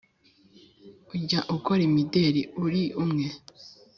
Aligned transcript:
ujya 1.15 1.39
ukora 1.55 1.81
imideli 1.89 2.41
uri 2.63 2.83
umwe? 3.03 3.25